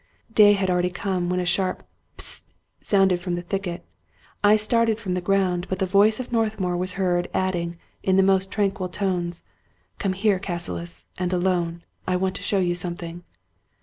[0.33, 2.51] Day had already come, when a sharp" Hist!"
[2.81, 3.85] sounded from the thicket.
[4.43, 8.23] I started from the ground; but the voice of Northmour was heard adding, in the
[8.23, 13.23] most tranquil tones:'* Come here, Cassilis, and alone; I want to show you something."